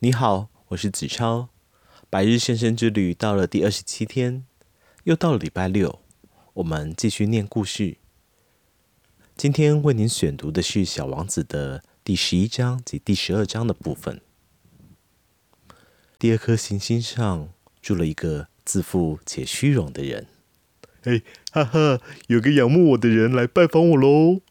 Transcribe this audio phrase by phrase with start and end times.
[0.00, 1.48] 你好，我是子超。
[2.08, 4.44] 百日先生之旅到了第二十七天，
[5.02, 5.98] 又到了礼拜六，
[6.54, 7.96] 我们继续念故事。
[9.36, 14.20] 今天为您选读的是《小王子》的第十一章及第十二章的部分。
[16.16, 17.48] 第二颗行星上
[17.82, 20.28] 住了一个自负且虚荣的人。
[21.02, 24.42] 哎，哈哈，有个仰慕我的人来拜访我喽！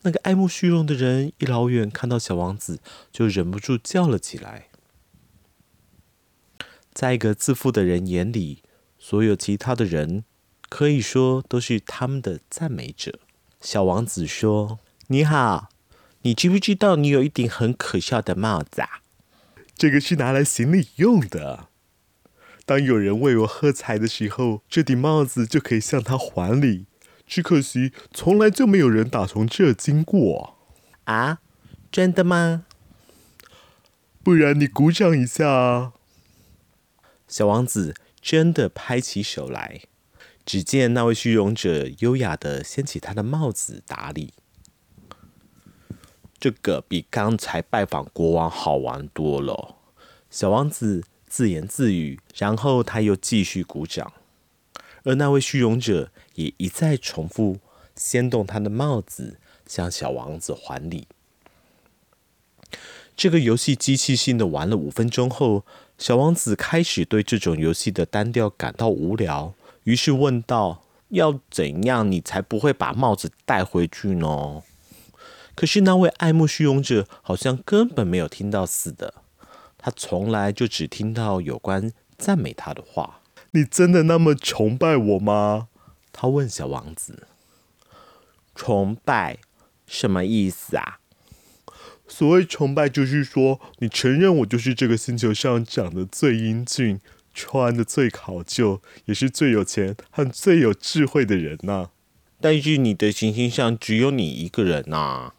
[0.00, 2.80] 那个爱慕虚荣的人一老远看到小王子，
[3.12, 4.66] 就忍不住叫了起来。
[6.92, 8.62] 在一个自负的人眼里，
[8.98, 10.24] 所有其他的人
[10.68, 13.18] 可以说都是他们的赞美者。
[13.60, 14.78] 小王子说
[15.08, 15.70] ：“你好，
[16.22, 19.00] 你知不知道你有一顶很可笑的帽子啊？
[19.76, 21.68] 这个是拿来行礼用的。
[22.66, 26.86] 当有人为我喝彩的时候，这顶帽子就可以向他还礼。
[27.26, 30.58] 只可惜，从来就没有人打从这经过。
[31.04, 31.38] 啊，
[31.90, 32.66] 真的吗？
[34.22, 35.92] 不然你鼓掌一下啊。”
[37.32, 39.84] 小王子真的拍起手来，
[40.44, 44.34] 只见那位虚荣者优雅地掀起他的帽子打礼。
[46.38, 49.76] 这个比刚才拜访国王好玩多了。
[50.28, 54.12] 小王子自言自语，然后他又继续鼓掌，
[55.04, 57.60] 而那位虚荣者也一再重复
[57.96, 61.08] 掀动他的帽子，向小王子还礼。
[63.14, 65.64] 这个游戏机器性的玩了五分钟后，
[65.98, 69.54] 小王子开始对这种游戏的单调感到无聊，
[69.84, 74.62] 于是问道：“要怎样你才不会把帽子带回去呢？”
[75.54, 79.14] 可是那位爱慕虚荣者好像根本没有听到似的，
[79.76, 83.20] 他从来就只听到有关赞美他的话。
[83.52, 85.68] “你真的那么崇拜我吗？”
[86.10, 87.26] 他问小王子。
[88.56, 89.38] “崇拜
[89.86, 91.00] 什么意思啊？”
[92.08, 97.00] 所谓崇拜，就是说你承认我就是这个星球上长得最英俊、
[97.32, 101.90] 穿的最考究，也是最有钱和最有智慧的人呐。
[102.40, 105.32] 但是你的行星上只有你一个人呐。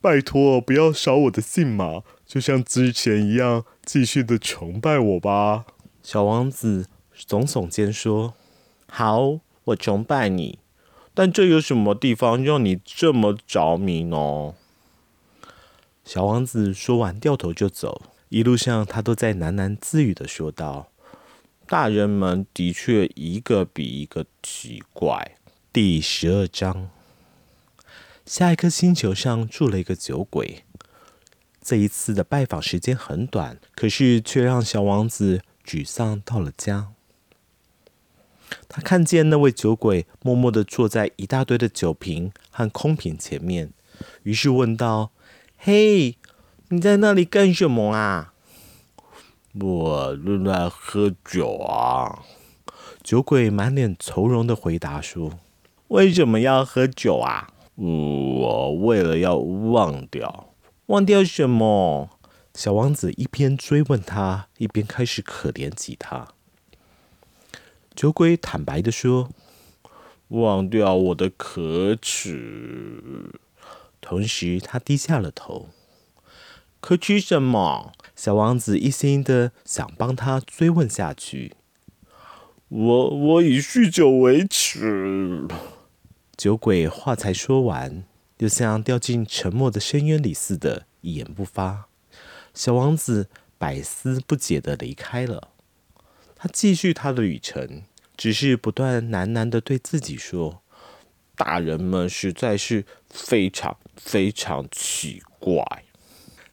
[0.00, 5.66] 拜托，不要扫我的兴嘛，就像之前一样，继续的崇拜我吧。
[6.02, 8.34] 小王子耸耸肩说
[8.88, 10.58] ：“好，我崇拜你。
[11.14, 14.54] 但这有什么地方让你这么着迷呢？”
[16.06, 18.00] 小王子说完，掉头就走。
[18.28, 20.92] 一路上，他都在喃喃自语地说道
[21.66, 25.36] ：“大人们的确一个比一个奇怪。”
[25.72, 26.90] 第十二章，
[28.24, 30.62] 下一颗星球上住了一个酒鬼。
[31.60, 36.92] 这一次的拜访时间很短，可是却让小王子沮丧到了家。
[38.68, 43.72] 他看见那位酒鬼默默地坐在一大堆的酒瓶和空瓶前面，
[44.22, 45.10] 于是问道。
[45.56, 46.16] 嘿，
[46.68, 48.32] 你在那里干什么啊？
[49.58, 52.22] 我正在喝酒啊。
[53.02, 55.38] 酒鬼满脸愁容的回答说
[55.88, 60.52] ：“为什么要喝酒啊？”“我为了要忘掉。
[60.86, 62.10] ”“忘掉什么？”
[62.54, 66.28] 小王子一边追问他，一边开始可怜起他。
[67.94, 69.30] 酒鬼坦白的说
[70.28, 73.30] ：“忘掉我的可耻。”
[74.08, 75.68] 同时，他低下了头。
[76.80, 77.92] 可吃什么？
[78.14, 81.56] 小王子一心的想帮他追问下去。
[82.68, 85.48] 我我以酗酒为耻。
[86.36, 88.04] 酒鬼话才说完，
[88.38, 91.88] 又像掉进沉默的深渊里似的，一言不发。
[92.54, 93.28] 小王子
[93.58, 95.48] 百思不解的离开了。
[96.36, 97.82] 他继续他的旅程，
[98.16, 100.62] 只是不断喃喃的对自己说。
[101.36, 105.62] 大人们实在是非常非常奇怪。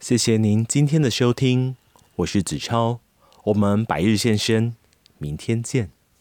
[0.00, 1.76] 谢谢您今天的收听，
[2.16, 3.00] 我是子超，
[3.44, 4.74] 我们百日现身，
[5.18, 5.90] 明天见。